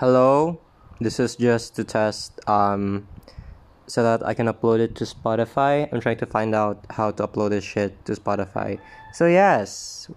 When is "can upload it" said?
4.32-4.96